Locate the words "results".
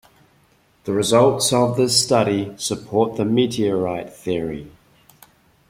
0.93-1.53